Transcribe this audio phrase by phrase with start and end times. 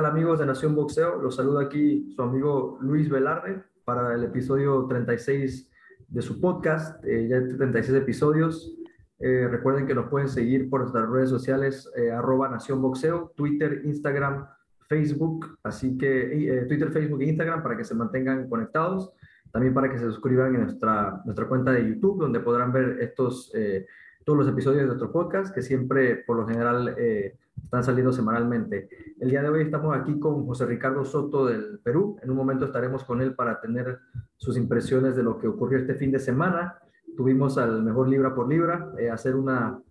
[0.00, 1.20] Hola, ¿qué tal amigos de Nación Boxeo?
[1.20, 5.70] Los saluda aquí su amigo Luis Velarde para el episodio 36
[6.08, 8.74] de su podcast, eh, ya 36 episodios.
[9.18, 12.12] Eh, recuerden que nos pueden seguir por nuestras redes sociales, eh,
[12.50, 14.46] Nación Boxeo, Twitter, Instagram,
[14.88, 19.12] Facebook, así que Twitter, Facebook e Instagram para que se mantengan conectados.
[19.52, 23.52] También para que se suscriban en nuestra, nuestra cuenta de YouTube, donde podrán ver estos,
[24.30, 26.94] todos los episodios de nuestro podcast, que siempre, por lo general,
[27.64, 28.88] están saliendo semanalmente.
[29.18, 32.16] El día de hoy estamos aquí con José Ricardo Soto del Perú.
[32.22, 33.98] En un momento estaremos con él para tener
[34.36, 36.78] sus impresiones de lo que ocurrió este fin de semana.
[37.16, 39.82] Tuvimos al mejor libra por libra, eh, hacer una,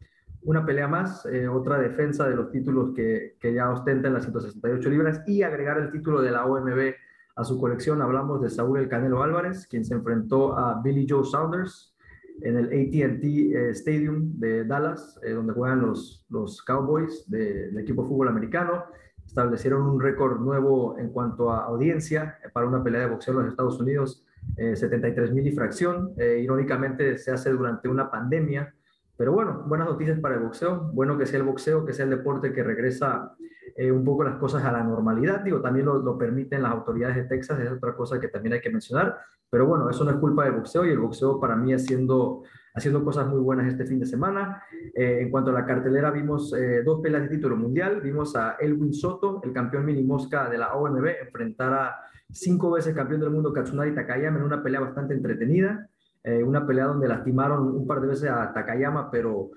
[0.44, 4.89] una pelea más, eh, otra defensa de los títulos que, que ya ostentan las 168
[4.89, 6.94] libras y agregar el título de la OMB
[7.35, 8.02] a su colección.
[8.02, 11.94] Hablamos de Saúl El Canelo Álvarez, quien se enfrentó a Billy Joe Saunders,
[12.41, 18.03] en el ATT eh, Stadium de Dallas, eh, donde juegan los, los Cowboys del equipo
[18.03, 18.85] de fútbol americano.
[19.25, 23.39] Establecieron un récord nuevo en cuanto a audiencia eh, para una pelea de boxeo en
[23.41, 24.25] los Estados Unidos,
[24.57, 26.13] 73 mil y fracción.
[26.17, 28.73] irónicamente se hace durante una pandemia,
[29.15, 30.89] pero bueno, buenas noticias para el boxeo.
[30.93, 33.35] Bueno que sea el boxeo, que sea el deporte que regresa
[33.80, 35.41] un poco las cosas a la normalidad.
[35.41, 38.61] Digo, también lo, lo, permiten las autoridades de Texas, es otra cosa que también hay
[38.61, 39.17] que mencionar.
[39.49, 42.44] Pero bueno, eso no es culpa del boxeo y el boxeo para mí haciendo,
[42.75, 44.61] haciendo cosas muy buenas este fin de semana.
[44.94, 48.00] Eh, en cuanto a la cartelera, vimos eh, dos peleas de título mundial.
[48.02, 51.95] Vimos a Elwin Soto, el campeón mini mosca de la OMB, enfrentar a
[52.31, 55.89] cinco veces campeón del mundo Katsunari Takayama en una pelea bastante entretenida.
[56.23, 59.50] Eh, una pelea donde lastimaron un par de veces a Takayama, pero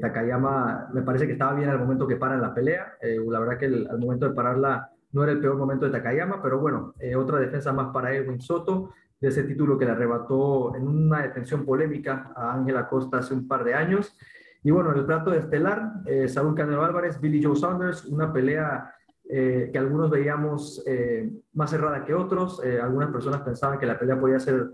[0.00, 2.94] Takayama me parece que estaba bien al momento que paran la pelea.
[3.02, 6.60] la verdad que al momento de pararla no era el peor momento de Takayama, pero
[6.60, 8.90] bueno, otra defensa más para Elwin Soto
[9.22, 13.46] de ese título que le arrebató en una detención polémica a Ángela Costa hace un
[13.46, 14.16] par de años.
[14.64, 18.92] Y bueno, el plato de estelar, eh, Saúl Canelo Álvarez, Billy Joe Saunders, una pelea
[19.28, 22.60] eh, que algunos veíamos eh, más cerrada que otros.
[22.82, 24.68] algunas personas pensaban que la pelea podía ser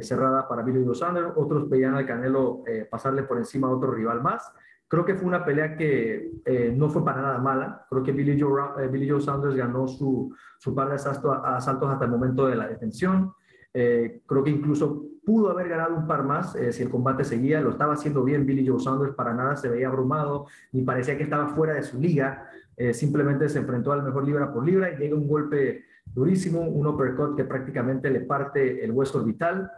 [0.00, 4.22] cerrada para Billy Joe Saunders, otros veían al Canelo pasarle por encima a otro rival
[4.22, 4.52] más.
[4.88, 6.30] Creo que fue una pelea que
[6.76, 7.86] no fue para nada mala.
[7.90, 12.10] Creo que Billy Joe, Billy Joe Saunders ganó su, su par de asaltos hasta el
[12.10, 13.32] momento de la detención.
[13.78, 17.60] Eh, creo que incluso pudo haber ganado un par más eh, si el combate seguía.
[17.60, 21.24] Lo estaba haciendo bien Billy Joe Saunders, para nada se veía abrumado, ni parecía que
[21.24, 22.48] estaba fuera de su liga.
[22.74, 26.86] Eh, simplemente se enfrentó al mejor libra por libra y llega un golpe durísimo, un
[26.86, 29.70] uppercut que prácticamente le parte el hueso orbital.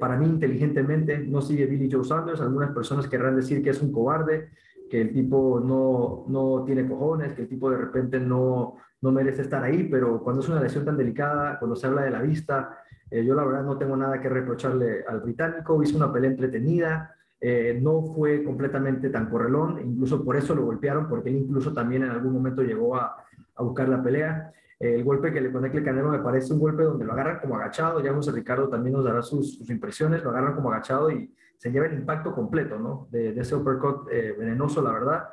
[0.00, 2.40] para mí, inteligentemente, no sigue Billy Joe Saunders.
[2.40, 4.48] Algunas personas querrán decir que es un cobarde,
[4.90, 9.42] que el tipo no, no tiene cojones, que el tipo de repente no, no merece
[9.42, 12.78] estar ahí, pero cuando es una lesión tan delicada, cuando se habla de la vista,
[13.10, 17.14] eh, yo la verdad no tengo nada que reprocharle al británico, hizo una pelea entretenida,
[17.40, 22.02] eh, no fue completamente tan correlón, incluso por eso lo golpearon, porque él incluso también
[22.02, 23.16] en algún momento llegó a,
[23.54, 24.52] a buscar la pelea.
[24.78, 27.40] Eh, el golpe que le pone el Canelo me parece un golpe donde lo agarran
[27.40, 31.10] como agachado, ya José Ricardo también nos dará sus, sus, impresiones, lo agarran como agachado
[31.10, 33.08] y se lleva el impacto completo, ¿no?
[33.10, 34.08] De, de ese uppercut
[34.38, 35.28] venenoso, la verdad.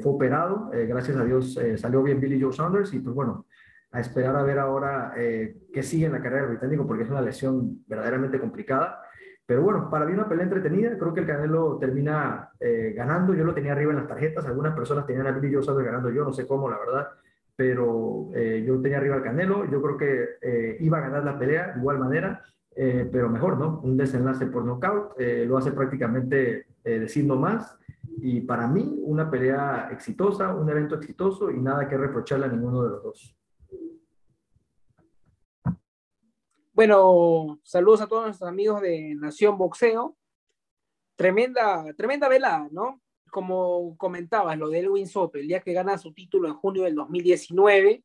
[0.00, 3.46] fue operado, gracias a Dios salió bien Billy Joe Saunders y pues bueno,
[3.92, 7.10] a esperar a ver ahora eh, qué sigue en la carrera del británico, porque es
[7.10, 9.02] una lesión verdaderamente complicada.
[9.44, 13.42] Pero bueno, para mí una pelea entretenida, creo que el Canelo termina eh, ganando, yo
[13.42, 16.32] lo tenía arriba en las tarjetas, algunas personas tenían a Billy Joe ganando, yo no
[16.32, 17.08] sé cómo, la verdad,
[17.56, 21.72] pero eh, yo tenía arriba al Canelo, yo creo que iba a ganar la pelea
[21.72, 23.80] de igual manera, pero mejor, ¿no?
[23.80, 27.76] Un desenlace por nocaut, lo hace prácticamente diciendo más,
[28.22, 32.84] y para mí una pelea exitosa, un evento exitoso y nada que reprocharle a ninguno
[32.84, 33.39] de los dos.
[36.80, 40.16] Bueno, saludos a todos nuestros amigos de Nación Boxeo.
[41.14, 43.02] Tremenda, tremenda velada, ¿no?
[43.30, 46.94] Como comentabas, lo de Elwin Soto, el día que gana su título en junio del
[46.94, 48.02] 2019,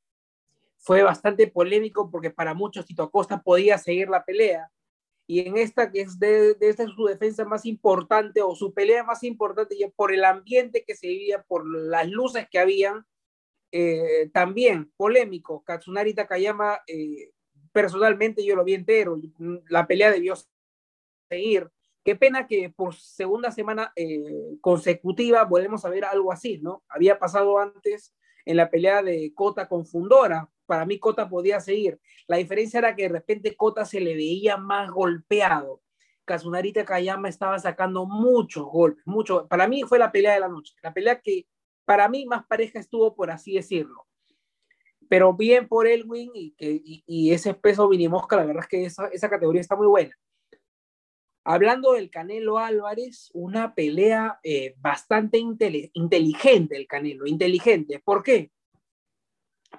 [0.77, 4.69] fue bastante polémico porque para muchos Tito Acosta podía seguir la pelea.
[5.25, 9.05] Y en esta, que es de, esta es su defensa más importante o su pelea
[9.05, 13.05] más importante, ya por el ambiente que se vivía, por las luces que habían,
[13.71, 15.63] eh, también polémico.
[15.63, 17.31] Katsunari Takayama eh,
[17.75, 19.19] personalmente yo lo vi entero,
[19.67, 20.33] la pelea debió
[21.29, 21.69] seguir.
[22.05, 26.85] Qué pena que por segunda semana eh, consecutiva volvemos a ver algo así, ¿no?
[26.87, 30.49] Había pasado antes en la pelea de Cota con Fundora.
[30.65, 31.99] Para mí Cota podía seguir.
[32.27, 35.81] La diferencia era que de repente Cota se le veía más golpeado.
[36.23, 39.47] Kazunarita Kayama estaba sacando muchos golpes, mucho.
[39.49, 41.45] Para mí fue la pelea de la noche, la pelea que
[41.83, 44.07] para mí más pareja estuvo, por así decirlo
[45.09, 49.07] pero bien por Elwin y, que, y, ese peso Mosca, la verdad es que esa,
[49.07, 50.15] esa categoría está muy buena.
[51.43, 58.01] Hablando del Canelo Álvarez, una pelea eh, bastante inteligente el Canelo, inteligente.
[58.03, 58.51] ¿Por qué?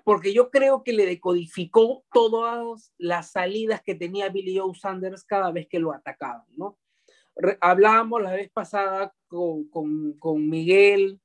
[0.05, 5.51] porque yo creo que le decodificó todas las salidas que tenía Billy Joe Sanders cada
[5.51, 6.79] vez que lo atacaban, ¿no?
[7.61, 11.21] hablábamos la vez pasada con, con, Miguel,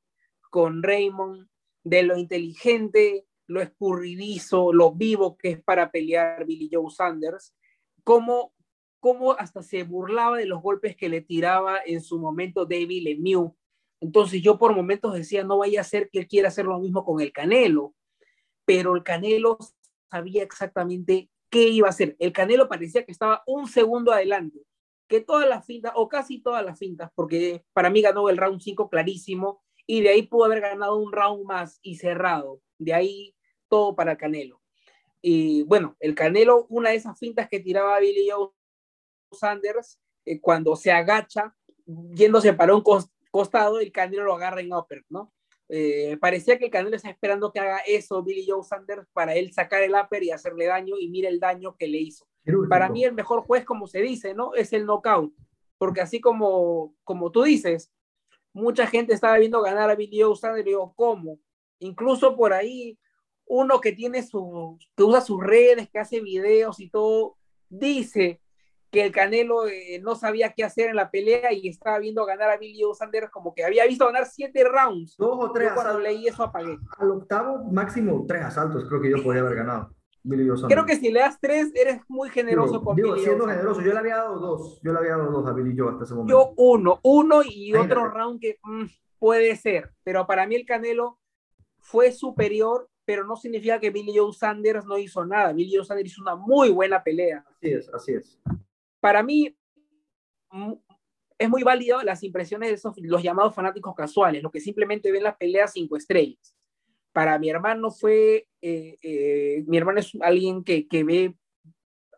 [0.49, 1.47] con Raymond,
[1.83, 7.53] de lo inteligente, lo escurridizo, lo vivo que es para pelear Billy Joe Sanders,
[8.03, 8.53] cómo,
[8.99, 13.51] cómo hasta se burlaba de los golpes que le tiraba en su momento David Lemieux.
[13.99, 17.03] Entonces yo por momentos decía, no vaya a ser que él quiera hacer lo mismo
[17.03, 17.93] con el Canelo,
[18.65, 19.57] pero el Canelo
[20.09, 22.15] sabía exactamente qué iba a hacer.
[22.19, 24.59] El Canelo parecía que estaba un segundo adelante,
[25.09, 28.61] que todas las fintas, o casi todas las fintas, porque para mí ganó el round
[28.61, 32.61] 5 clarísimo, y de ahí pudo haber ganado un round más y cerrado.
[32.77, 33.35] De ahí
[33.71, 34.61] todo para Canelo.
[35.21, 38.49] Y bueno, el Canelo, una de esas fintas que tiraba Billy Joe
[39.31, 41.55] Sanders, eh, cuando se agacha,
[42.13, 42.83] yéndose para un
[43.31, 45.33] costado, el Canelo lo agarra en upper, ¿no?
[45.69, 49.53] Eh, parecía que el Canelo está esperando que haga eso Billy Joe Sanders para él
[49.53, 52.27] sacar el upper y hacerle daño y mira el daño que le hizo.
[52.67, 54.53] Para mí el mejor juez, como se dice, ¿no?
[54.53, 55.33] Es el knockout,
[55.77, 57.93] porque así como, como tú dices,
[58.51, 61.39] mucha gente estaba viendo ganar a Billy Joe Sanders y digo, ¿cómo?
[61.79, 62.99] Incluso por ahí
[63.53, 67.35] uno que tiene su, que usa sus redes, que hace videos y todo,
[67.67, 68.39] dice
[68.89, 72.49] que el Canelo eh, no sabía qué hacer en la pelea y estaba viendo ganar
[72.49, 75.17] a Billy Sanders como que había visto ganar siete rounds.
[75.17, 75.67] Dos o tres.
[75.67, 76.77] Yo cuando leí eso apagué.
[76.97, 79.93] Al octavo máximo tres asaltos creo que yo podría haber ganado.
[80.23, 83.47] Billy Creo que si le das tres eres muy generoso digo, con digo, Billy siendo
[83.47, 84.79] generoso, yo le había dado dos.
[84.81, 86.31] Yo le había dado dos a Billy Joe hasta ese momento.
[86.31, 88.85] Yo uno, uno y otro round que mm,
[89.19, 91.17] puede ser, pero para mí el Canelo
[91.79, 95.51] fue superior, pero no significa que Billy Joe Sanders no hizo nada.
[95.51, 97.43] Billy Joe Sanders hizo una muy buena pelea.
[97.45, 98.39] Así es, así es.
[99.01, 99.53] Para mí
[100.49, 100.71] mm,
[101.37, 105.23] es muy válido las impresiones de esos, los llamados fanáticos casuales, los que simplemente ven
[105.23, 106.55] las peleas cinco estrellas.
[107.11, 111.35] Para mi hermano fue, eh, eh, mi hermano es alguien que, que ve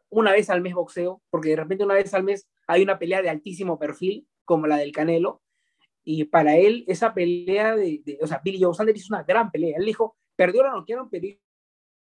[0.09, 3.23] una vez al mes boxeo, porque de repente una vez al mes hay una pelea
[3.23, 5.41] de altísimo perfil, como la del Canelo,
[6.03, 9.49] y para él esa pelea de, de o sea, Billy Joe Sanders hizo una gran
[9.49, 9.77] pelea.
[9.79, 11.27] Él dijo, perdió o no quiero, pero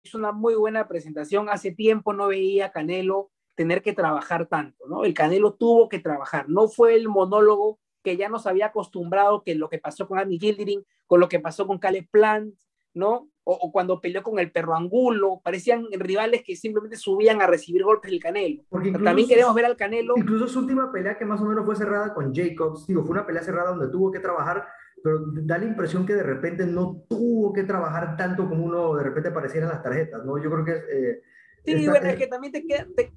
[0.03, 1.49] hizo una muy buena presentación.
[1.49, 5.03] Hace tiempo no veía a Canelo tener que trabajar tanto, ¿no?
[5.03, 9.55] El Canelo tuvo que trabajar, no fue el monólogo que ya nos había acostumbrado, que
[9.55, 12.53] lo que pasó con Andy Gildering, con lo que pasó con Caleb Plant,
[12.93, 13.29] ¿no?
[13.43, 17.83] O, o, cuando peleó con el perro Angulo, parecían rivales que simplemente subían a recibir
[17.83, 18.63] golpes del Canelo.
[18.69, 20.15] Porque También queremos ver al Canelo.
[20.17, 23.25] Incluso su última pelea que más o menos fue cerrada con Jacobs, digo, fue una
[23.25, 24.67] pelea cerrada donde tuvo que trabajar,
[25.07, 29.03] pero da la impresión que de repente no tuvo que trabajar tanto como uno de
[29.03, 30.37] repente pareciera en las tarjetas, ¿no?
[30.41, 31.21] Yo creo que eh,
[31.63, 33.13] Sí, esta- bueno, eh, es que también te, queda- te,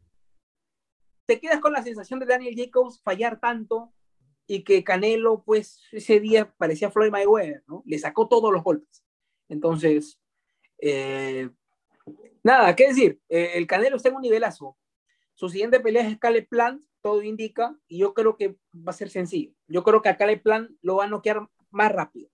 [1.27, 3.93] te quedas con la sensación de Daniel Jacobs fallar tanto
[4.47, 7.83] y que Canelo, pues, ese día parecía Floyd Mayweather, ¿no?
[7.87, 9.05] Le sacó todos los golpes.
[9.49, 10.21] Entonces,
[10.79, 11.51] eh,
[12.43, 13.21] nada, ¿qué decir?
[13.29, 14.77] Eh, el Canelo está en un nivelazo.
[15.35, 19.09] Su siguiente pelea es Caleb Plant, todo indica, y yo creo que va a ser
[19.09, 19.53] sencillo.
[19.69, 22.29] Yo creo que a Caleb Plant lo va a noquear más rápido.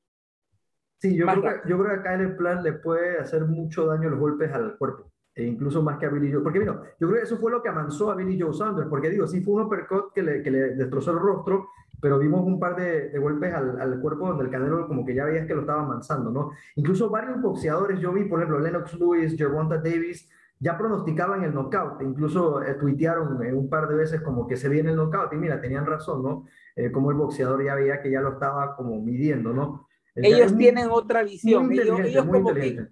[0.98, 3.86] Sí, yo creo, que, yo creo que acá en el plan le puede hacer mucho
[3.86, 6.42] daño los golpes al cuerpo, e incluso más que a Billy Joe.
[6.42, 9.10] Porque, mira, yo creo que eso fue lo que amansó a Billy Joe Sanders, porque
[9.10, 11.68] digo, sí fue un uppercut que le, que le destrozó el rostro,
[12.00, 15.14] pero vimos un par de, de golpes al, al cuerpo donde el Canelo como que
[15.14, 16.50] ya veías que lo estaba amansando, ¿no?
[16.76, 20.28] Incluso varios boxeadores, yo vi, por ejemplo, Lennox Lewis, Gervonta Davis,
[20.58, 24.68] ya pronosticaban el knockout, incluso eh, tuitearon eh, un par de veces como que se
[24.70, 26.46] viene el knockout, y mira, tenían razón, ¿no?
[26.76, 29.88] Eh, como el boxeador ya veía que ya lo estaba como midiendo, ¿no?
[30.14, 31.72] El Ellos muy- tienen otra visión.
[31.72, 31.98] Ellos,
[32.54, 32.86] que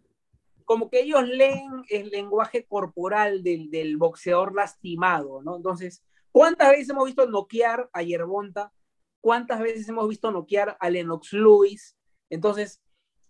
[0.65, 5.57] como que ellos leen el lenguaje corporal del, del boxeador lastimado, ¿no?
[5.57, 8.73] Entonces, ¿cuántas veces hemos visto noquear a Yerbonta?
[9.21, 11.97] ¿Cuántas veces hemos visto noquear a Lennox Lewis?
[12.31, 12.81] Entonces,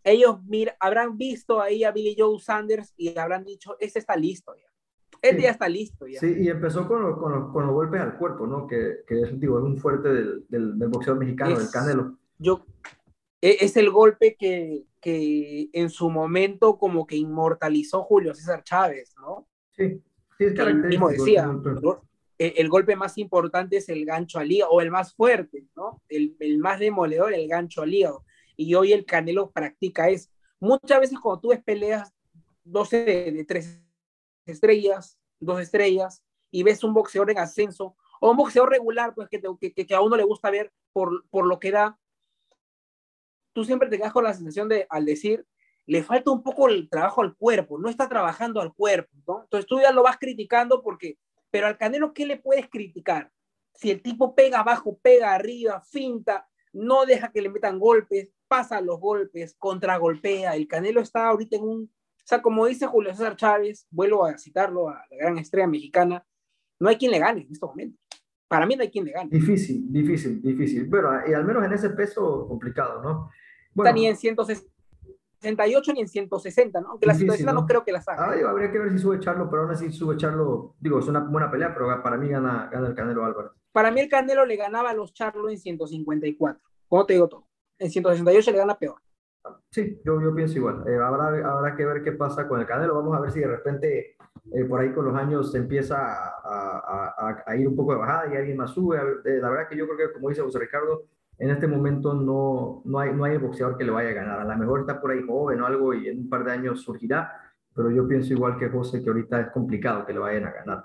[0.05, 4.55] ellos mira, habrán visto ahí a Billy Joe Sanders y habrán dicho, este está listo
[4.55, 4.67] ya.
[5.33, 5.43] Sí.
[5.43, 6.21] ya está listo ya.
[6.21, 8.67] Sí, y empezó con, los- con, los, con los golpes al cuerpo, ¿no?
[8.67, 12.19] Que, que es, digo, es un fuerte del, del, del boxeador mexicano, Es- del Canelo.
[12.39, 12.65] Yo,
[13.41, 19.15] e- es el golpe que, que en su momento como que inmortalizó Julio César Chávez,
[19.19, 19.47] ¿no?
[19.73, 20.01] Sí,
[20.39, 21.09] sí, es él característico.
[21.11, 21.71] decía, golpe.
[21.83, 22.03] ¿no?
[22.39, 26.03] el, el golpe más importante es el gancho al hígado, o el más fuerte, ¿no?
[26.09, 28.25] El, el más demoledor, el gancho al hígado.
[28.57, 30.31] Y hoy el Canelo practica eso.
[30.61, 32.13] Muchas veces cuando tú ves peleas
[32.65, 33.81] 12 de, de tres
[34.47, 39.41] estrellas, dos estrellas, y ves un boxeador en ascenso, o un boxeador regular, pues que,
[39.73, 41.99] que a uno le gusta ver por, por lo que da,
[43.53, 45.47] tú siempre te quedas con la sensación de, al decir,
[45.87, 49.43] le falta un poco el trabajo al cuerpo, no está trabajando al cuerpo, ¿no?
[49.43, 51.19] Entonces tú ya lo vas criticando porque,
[51.51, 53.31] pero al Canelo, ¿qué le puedes criticar?
[53.75, 58.81] Si el tipo pega abajo, pega arriba, finta, no deja que le metan golpes, pasa
[58.81, 61.95] los golpes, contragolpea, el Canelo está ahorita en un,
[62.25, 66.25] O sea, como dice Julio César Chávez, vuelvo a citarlo a la gran estrella mexicana,
[66.81, 68.01] no hay quien le gane en estos momentos.
[68.49, 69.29] Para mí no hay quien le gane.
[69.31, 70.87] Difícil, difícil, difícil.
[70.87, 73.31] Bueno, y al menos en ese peso complicado, ¿no?
[73.75, 76.93] Bueno, ni en 168 ni en 160, ¿no?
[76.93, 77.67] Aunque la 160 ¿no?
[77.67, 78.43] creo que la saque.
[78.43, 81.51] Habría que ver si sube Charlo, pero aún así sube Charlo, digo, es una buena
[81.51, 83.53] pelea, pero para mí gana, gana el Canelo Álvarez.
[83.71, 86.63] Para mí el Canelo le ganaba a los Charlo en 154.
[86.89, 87.49] ¿Cómo te digo todo?
[87.79, 89.04] En 168 le gana peor.
[89.71, 90.85] Sí, yo, yo pienso igual.
[90.87, 92.95] Eh, habrá, habrá que ver qué pasa con el Canelo.
[92.95, 94.17] Vamos a ver si de repente
[94.53, 98.33] eh, por ahí con los años se empieza a, a, ir un poco de bajada
[98.33, 98.99] y alguien más sube.
[99.25, 101.03] Eh, la verdad que yo creo que, como dice José Ricardo,
[101.39, 104.41] en este momento no, no, hay, no hay boxeador que le vaya a ganar.
[104.41, 106.83] A lo mejor está por ahí joven o algo y en un par de años
[106.83, 107.33] surgirá,
[107.75, 110.85] pero yo pienso igual que José que ahorita es complicado que le vayan a ganar.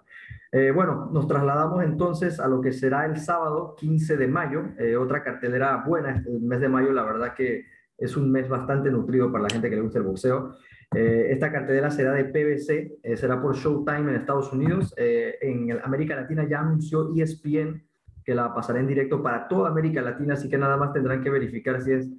[0.74, 4.64] bueno, nos trasladamos entonces a lo que será el sábado 15 de mayo,
[5.00, 7.66] otra cartelera buena, el mes de mayo la verdad que
[8.00, 10.56] es un mes bastante nutrido para la gente que le gusta el boxeo.
[10.96, 14.94] Eh, esta cartelera será de PBC, eh, será por Showtime en Estados Unidos.
[14.98, 17.84] Eh, en América Latina ya anunció ESPN
[18.24, 21.30] que la pasará en directo para toda América Latina, así que nada más tendrán que
[21.30, 22.10] verificar si es,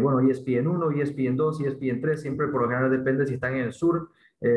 [0.00, 3.64] bueno, ESPN 1, ESPN 2, ESPN 3, siempre por lo general depende si están en
[3.64, 4.10] el sur,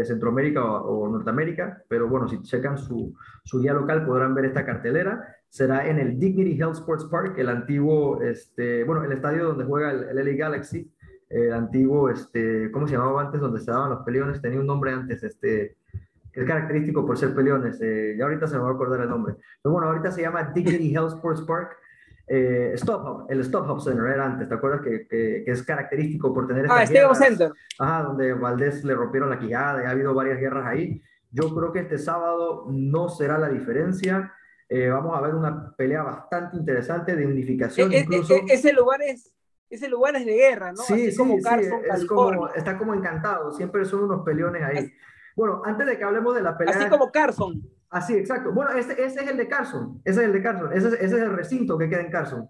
[0.03, 5.38] Centroamérica o, Norteamérica, pero bueno, si checan su, su guía local podrán ver esta cartelera
[5.49, 9.91] será en el Dignity Health Sports Park, el antiguo, este, bueno, el estadio donde juega
[9.91, 10.91] el, el LA Galaxy,
[11.29, 13.41] el antiguo, este, ¿cómo se llamaba antes?
[13.41, 15.77] Donde se daban los peleones, tenía un nombre antes, este,
[16.33, 19.35] es característico por ser peleones, eh, ya ahorita se me va a acordar el nombre.
[19.61, 21.77] Pero bueno, ahorita se llama Dignity Health Sports Park,
[22.27, 24.81] eh, Stop Hub, el Stop Hub Center era antes, ¿te acuerdas?
[24.81, 26.67] Que, que, es característico por tener...
[26.69, 27.51] Ah, Stadium Center.
[27.79, 31.01] Ajá, donde Valdés le rompieron la quijada y ha habido varias guerras ahí.
[31.31, 34.31] Yo creo que este sábado no será la diferencia.
[34.69, 37.91] Eh, vamos a ver una pelea bastante interesante de unificación.
[37.91, 38.35] E, e, incluso.
[38.35, 39.33] E, ese lugar es
[39.69, 40.81] ese lugar es de guerra, ¿no?
[40.81, 44.91] Sí, sí, como Carson, es como, está como encantado, siempre son unos peleones ahí.
[45.35, 46.75] Bueno, antes de que hablemos de la pelea.
[46.75, 47.61] Así como Carson.
[47.89, 48.51] Así, exacto.
[48.51, 51.13] Bueno, ese, ese es el de Carson, ese es el de Carson, ese, ese es
[51.13, 52.49] el recinto que queda en Carson.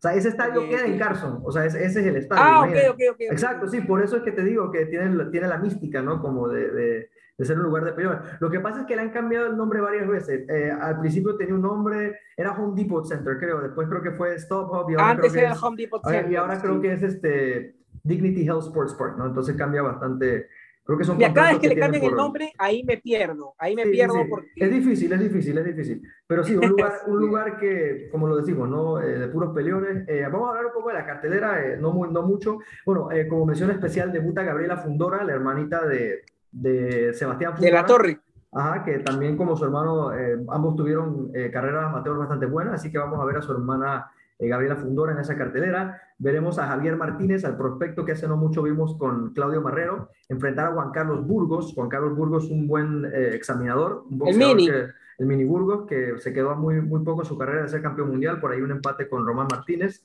[0.00, 2.42] O sea, ese estadio queda en Carson, o sea, ese, ese es el estadio.
[2.42, 3.20] Ah, ok, ok, ok.
[3.20, 6.22] Exacto, sí, por eso es que te digo que tiene, tiene la mística, ¿no?
[6.22, 8.36] Como de, de de ser un lugar de pelea.
[8.38, 10.46] Lo que pasa es que le han cambiado el nombre varias veces.
[10.46, 13.62] Eh, al principio tenía un nombre, era Home Depot Center, creo.
[13.62, 14.90] Después creo que fue Stop Hub.
[14.90, 16.30] Y ahora Antes era Home Depot Center.
[16.30, 19.24] Y ahora creo que es este Dignity Health Sports Park, ¿no?
[19.24, 20.48] Entonces cambia bastante.
[20.90, 23.54] Creo que son cada vez que, le cambian el nombre, ahí me pierdo.
[23.58, 24.48] Ahí me pierdo porque.
[24.56, 26.02] Es difícil, es difícil, es difícil.
[26.26, 29.00] Pero sí, un lugar, un lugar que, como lo decimos, ¿no?
[29.00, 30.08] Eh, de puros peleones.
[30.08, 32.58] Eh, vamos a hablar un poco de la cartelera, no, muy, no mucho.
[32.84, 38.18] Bueno, como mención especial, debuta Gabriela Fundora, la hermanita de, de Sebastián De la Torre.
[38.52, 42.90] Ajá, que también como su hermano, eh, ambos tuvieron eh, carreras amateur bastante buenas, así
[42.90, 46.02] que vamos a ver a su hermana eh, Gabriela Fundora en esa cartelera.
[46.18, 50.66] Veremos a Javier Martínez, al prospecto que hace no mucho vimos con Claudio Marrero, enfrentar
[50.66, 51.72] a Juan Carlos Burgos.
[51.74, 54.68] Juan Carlos Burgos, un buen examinador, un el mini.
[54.68, 58.08] el mini Burgos, que se quedó muy, muy poco en su carrera de ser campeón
[58.08, 60.04] mundial, por ahí un empate con Román Martínez.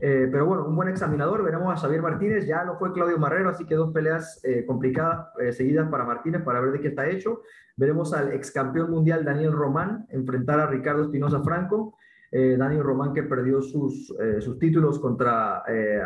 [0.00, 1.42] Eh, pero bueno, un buen examinador.
[1.44, 2.46] Veremos a Xavier Martínez.
[2.46, 6.42] Ya no fue Claudio Marrero, así que dos peleas eh, complicadas eh, seguidas para Martínez
[6.42, 7.42] para ver de qué está hecho.
[7.76, 11.96] Veremos al ex campeón mundial Daniel Román enfrentar a Ricardo Espinosa Franco.
[12.34, 16.00] Eh, Daniel Román que perdió sus, eh, sus títulos contra eh,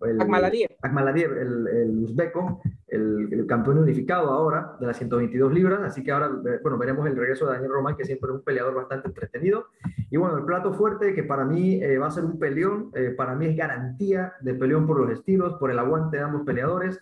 [0.00, 6.12] el, Akmaladiev, el, el uzbeco, el, campeón unificado ahora de las 122 libras, así que
[6.12, 6.30] ahora,
[6.62, 9.66] bueno, veremos el regreso de Daniel Román, que siempre es un peleador bastante entretenido.
[10.10, 13.46] Y bueno, el plato fuerte, que para mí va a ser un peleón, para mí
[13.46, 17.00] es garantía de peleón por los estilos, por el aguante de ambos peleadores.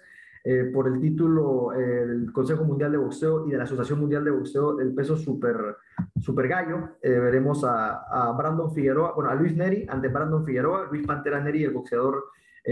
[0.49, 4.25] Eh, por el título eh, del Consejo Mundial de Boxeo y de la Asociación Mundial
[4.25, 5.77] de Boxeo el peso super,
[6.21, 6.91] super gallo.
[7.03, 11.41] Eh, veremos a, a, Brandon Figueroa, bueno, a Luis Neri ante Brandon Figueroa, Luis Pantera
[11.41, 12.27] Neri, el boxeador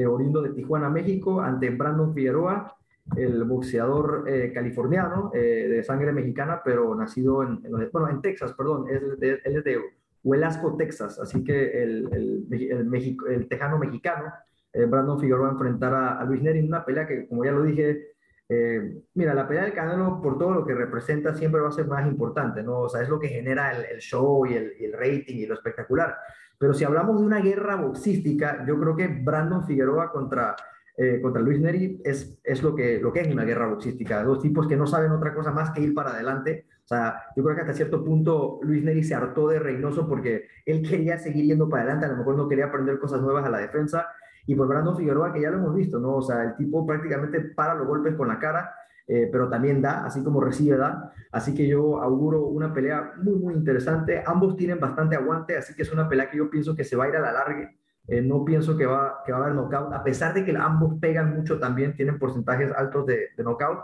[0.09, 2.77] oriundo de Tijuana, México, ante Brandon Figueroa,
[3.17, 7.61] el boxeador californiano de sangre mexicana, pero nacido en,
[7.93, 9.81] bueno, en Texas, perdón, él es de
[10.25, 14.33] Huelasco, Texas, así que el, el, el, el tejano mexicano
[14.75, 18.15] eh, Brandon Figueroa enfrentar a, Luis Neri en una pelea que, como ya lo dije,
[18.49, 21.87] eh, mira, la pelea del Canelo, por todo lo que representa, siempre va a ser
[21.87, 22.81] más importante, ¿no?
[22.81, 26.17] O sea, es lo que genera el, show y el, rating y lo espectacular.
[26.59, 30.57] Pero si hablamos de una guerra boxística, yo creo que Brandon Figueroa contra,
[30.97, 34.25] eh, contra Luis Neri es, es lo, que, lo que es una guerra boxística.
[34.25, 36.67] Dos tipos que no saben otra cosa más que ir para adelante.
[36.85, 40.49] O sea, yo creo que hasta cierto punto Luis Neri se hartó de Reynoso porque
[40.67, 43.51] él quería seguir yendo para adelante, a lo mejor no quería aprender cosas nuevas a
[43.51, 44.09] la defensa
[44.47, 46.17] y por Brandon Figueroa, que ya lo hemos visto, ¿no?
[46.17, 48.75] O sea, el tipo prácticamente para los golpes con la cara,
[49.07, 51.13] eh, pero también da, así como recibe da.
[51.33, 54.23] Así que yo auguro una pelea muy, muy interesante.
[54.27, 57.05] Ambos tienen bastante aguante, así que es una pelea que yo pienso que se va
[57.05, 57.71] a ir a la larga.
[58.07, 60.99] Eh, no pienso que va, que va a haber knockout, a pesar de que ambos
[61.01, 63.79] pegan mucho también, tienen porcentajes altos de, de knockout.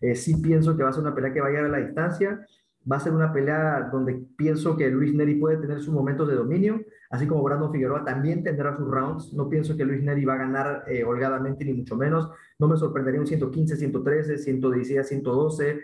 [0.00, 2.44] Eh, sí pienso que va a ser una pelea que va a a la distancia.
[2.90, 6.34] Va a ser una pelea donde pienso que Luis Neri puede tener sus momentos de
[6.34, 6.80] dominio,
[7.12, 9.32] así como Brandon Figueroa también tendrá sus rounds.
[9.34, 12.30] No pienso que Luis Neri va a ganar eh, holgadamente, ni mucho menos.
[12.58, 15.82] No me sorprendería un 115, 113, 116, 112.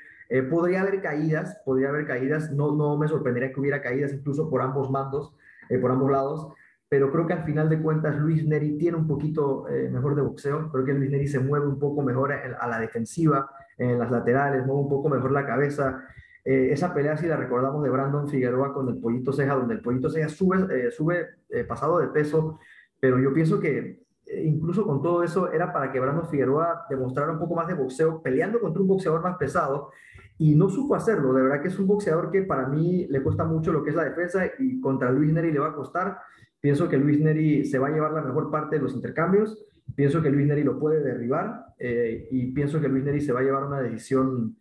[0.51, 2.51] podría haber caídas, podría haber caídas.
[2.51, 5.35] No, no me sorprendería que hubiera caídas incluso por ambos mandos,
[5.69, 6.49] eh, por ambos lados.
[6.89, 10.23] Pero creo que al final de cuentas Luis Neri tiene un poquito eh, mejor de
[10.23, 10.73] boxeo.
[10.73, 14.65] Creo que Luis Neri se mueve un poco mejor a la defensiva, en las laterales,
[14.65, 16.03] mueve un poco mejor la cabeza.
[16.51, 19.83] Eh, esa pelea, si la recordamos, de Brandon Figueroa con el Pollito Ceja, donde el
[19.83, 22.59] Pollito Ceja sube, eh, sube eh, pasado de peso,
[22.99, 27.39] pero yo pienso que incluso con todo eso era para que Brandon Figueroa demostrara un
[27.39, 29.91] poco más de boxeo, peleando contra un boxeador más pesado,
[30.39, 31.35] y no supo hacerlo.
[31.35, 33.97] De verdad que es un boxeador que para mí le cuesta mucho lo que es
[33.97, 36.19] la defensa y contra Luis Neri le va a costar.
[36.63, 39.63] Pienso que Luis Neri se va a llevar la mejor parte de los intercambios.
[39.95, 43.43] Pienso que Luis Neri lo puede derribar y pienso que Luis Neri se va a
[43.43, 44.57] llevar una decisión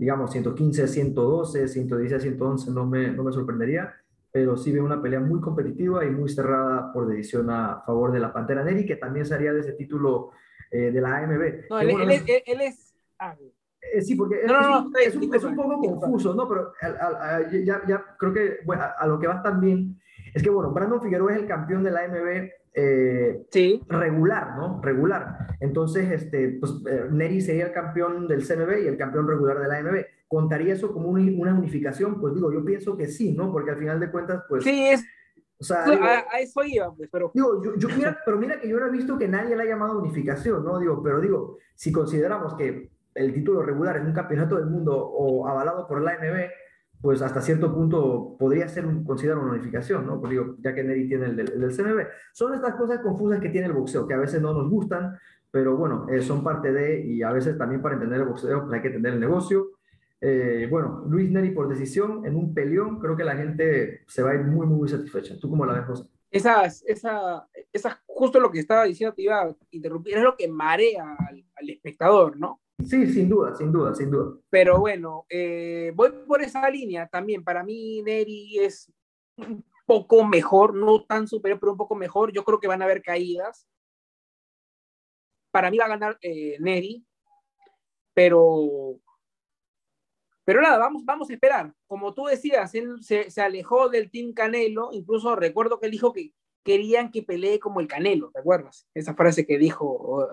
[0.00, 3.94] digamos, 115 a 112, 110 a 111, no me, no me sorprendería,
[4.32, 8.18] pero sí veo una pelea muy competitiva y muy cerrada por decisión a favor de
[8.18, 10.30] la Pantera Neri, que también sería de ese título
[10.70, 11.68] eh, de la AMB.
[11.68, 12.24] No, él, él, es...
[12.46, 12.94] Él, es...
[13.18, 13.36] Ah,
[13.92, 16.48] eh, sí, porque no, es, no, no, es, un, es, un, poco confuso, ¿no?
[16.48, 16.72] Pero
[17.62, 20.00] ya, ya, creo que bueno, a, lo que vas también
[20.34, 23.82] es que, bueno, Brandon Figueroa es el campeón de la AMB eh, sí.
[23.88, 24.80] regular, ¿no?
[24.82, 25.56] Regular.
[25.60, 29.68] Entonces, este, pues, eh, Neri sería el campeón del CMB y el campeón regular de
[29.68, 30.04] la AMB.
[30.28, 32.20] ¿Contaría eso como una unificación?
[32.20, 33.50] Pues digo, yo pienso que sí, ¿no?
[33.50, 34.62] Porque al final de cuentas, pues...
[34.62, 35.04] Sí, es...
[35.58, 37.32] O sea, digo, a, eso iba, pues, pero...
[37.34, 39.72] Digo, yo, yo, mira, pero mira que yo no he visto que nadie le haya
[39.72, 40.78] llamado unificación, ¿no?
[40.78, 45.46] Digo, pero digo, si consideramos que el título regular es un campeonato del mundo o
[45.46, 46.48] avalado por la AMB,
[47.00, 50.20] pues hasta cierto punto podría ser un, considerado una unificación, ¿no?
[50.20, 52.06] Pues digo, ya que Neri tiene el del, CMB.
[52.32, 55.18] Son estas cosas confusas que tiene el boxeo, que a veces no nos gustan,
[55.50, 58.74] pero bueno, eh, son parte de, y a veces también para entender el boxeo, pues
[58.74, 59.70] hay que entender el negocio.
[60.20, 64.32] Eh, bueno, Luis Neri por decisión, en un peleón, creo que la gente se va
[64.32, 65.36] a ir muy, muy satisfecha.
[65.40, 66.04] ¿Tú cómo la ves, José?
[66.30, 70.46] Esas, esa, esa, justo lo que estaba diciendo, te iba a interrumpir, es lo que
[70.48, 71.16] marea
[71.56, 72.60] al espectador, ¿no?
[72.84, 74.38] Sí, sin duda, sin duda, sin duda.
[74.50, 77.44] Pero bueno, eh, voy por esa línea también.
[77.44, 78.92] Para mí, Neri es
[79.36, 82.32] un poco mejor, no tan superior, pero un poco mejor.
[82.32, 83.66] Yo creo que van a haber caídas.
[85.50, 87.04] Para mí va a ganar eh, Neri,
[88.14, 89.00] pero,
[90.44, 91.74] pero nada, vamos, vamos a esperar.
[91.86, 94.90] Como tú decías, él se, se alejó del Team Canelo.
[94.92, 98.86] Incluso recuerdo que él dijo que querían que pelee como el Canelo, ¿te acuerdas?
[98.94, 100.28] Esa frase que dijo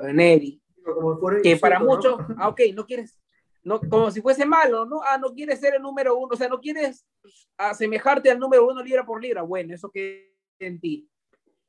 [0.91, 3.19] eh, Neri que para muchos, ah, ok, no quieres,
[3.63, 5.01] no, como si fuese malo, ¿no?
[5.03, 7.05] Ah, no quieres ser el número uno, o sea, no quieres
[7.57, 9.41] asemejarte al número uno libra por libra.
[9.41, 11.09] Bueno, eso que en ti.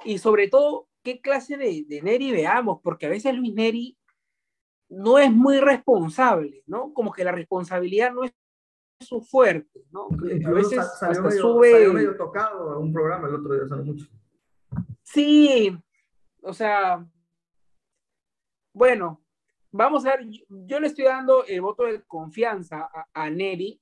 [0.04, 2.80] Y sobre todo, ¿qué clase de, de Neri veamos?
[2.82, 3.98] Porque a veces Luis Neri
[4.88, 6.92] no es muy responsable, ¿no?
[6.94, 8.32] Como que la responsabilidad no es
[9.00, 10.08] su fuerte, ¿no?
[10.46, 11.72] A veces salió medio, sube...
[11.72, 14.06] Salió medio tocado a un programa el otro día, salió mucho.
[15.02, 15.76] Sí,
[16.42, 17.06] o sea,
[18.78, 19.20] bueno,
[19.72, 23.80] vamos a ver, yo le estoy dando el voto de confianza a, Neri.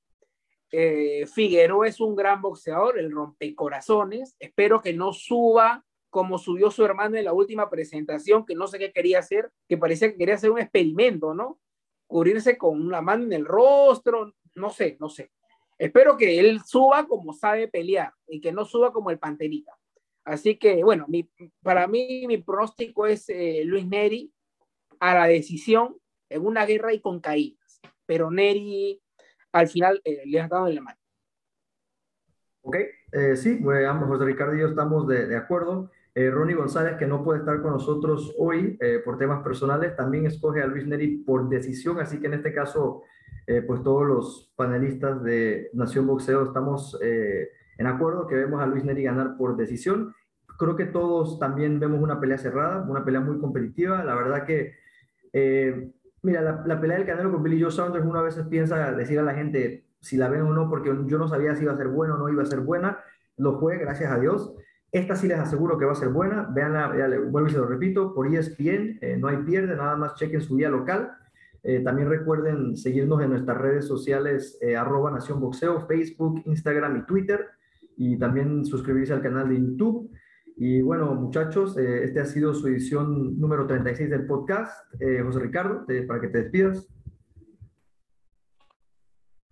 [0.73, 4.35] Eh, Figueroa es un gran boxeador, el rompecorazones.
[4.39, 8.79] Espero que no suba como subió su hermano en la última presentación, que no sé
[8.79, 11.61] qué quería hacer, que parecía que quería hacer un experimento, ¿no?
[12.07, 15.31] Cubrirse con una mano en el rostro, no sé, no sé.
[15.77, 19.77] Espero que él suba como sabe pelear y que no suba como el Panterita.
[20.25, 21.07] Así que, bueno,
[21.63, 24.33] para mí mi pronóstico es eh, Luis Neri
[25.01, 25.97] a la decisión
[26.29, 27.81] en una guerra y con caídas.
[28.07, 29.01] Pero Neri
[29.53, 30.99] al final eh, le ha dado en la mano.
[32.63, 32.77] Ok,
[33.13, 35.91] eh, sí, pues, ambos, José Ricardo y yo estamos de, acuerdo.
[36.15, 40.63] Eh, Ronnie González, que no puede estar con nosotros hoy por temas personales, también escoge
[40.63, 43.03] a Luis Neri por decisión, así que en este caso,
[43.67, 49.03] pues todos los panelistas de Nación Boxeo estamos en acuerdo que vemos a Luis Neri
[49.03, 50.15] ganar por decisión.
[50.59, 54.03] Creo que todos también vemos una pelea cerrada, una pelea muy competitiva.
[54.03, 54.75] La verdad que
[55.39, 59.23] eh, mira, la, pelea del Canelo con Billy Joe Saunders una vez piensa decir a
[59.23, 61.89] la gente si la ven o no, porque yo no sabía si iba a ser
[61.89, 63.01] buena o no iba a ser buena.
[63.37, 64.55] Lo fue, gracias a Dios.
[64.91, 66.49] Esta sí les aseguro que va a ser buena.
[66.55, 66.89] Veanla,
[67.29, 70.57] vuelvo y se lo repito, por ESPN, eh, no hay pierde, nada más chequen su
[70.57, 71.13] guía local.
[71.63, 77.47] Eh, también recuerden seguirnos en nuestras redes sociales, arroba Nación Boxeo, Facebook, Instagram y Twitter.
[77.99, 80.11] Y también suscribirse al canal de YouTube.
[80.57, 84.91] Y bueno, muchachos, eh, este ha sido su edición número 36 del podcast.
[85.01, 86.89] Eh, José Ricardo, para que te despidas.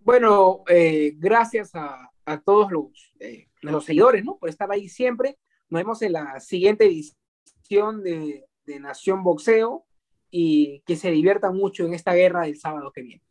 [0.01, 3.15] Bueno, eh, gracias a, a, todos los,
[3.61, 4.39] los seguidores, ¿no?
[4.39, 5.39] Por estar ahí siempre.
[5.69, 9.85] Nos vemos en la siguiente edición de, de Nación Boxeo
[10.31, 13.23] y que se diviertan mucho en esta guerra del sábado que viene.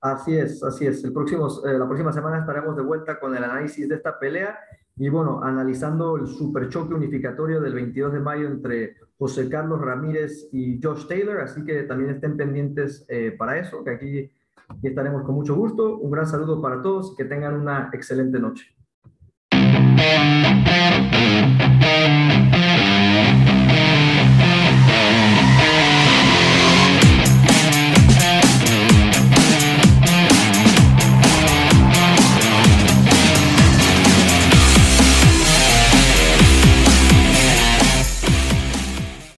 [0.00, 1.04] Así es, así es.
[1.04, 4.58] El próximo, eh, la próxima semana estaremos de vuelta con el análisis de esta pelea
[5.00, 10.50] y bueno, analizando el super choque unificatorio del 22 de mayo entre José Carlos Ramírez
[10.52, 14.30] y Josh Taylor, así que también estén pendientes eh, para eso, que aquí,
[14.68, 15.96] aquí estaremos con mucho gusto.
[15.96, 18.76] Un gran saludo para todos y que tengan una excelente noche.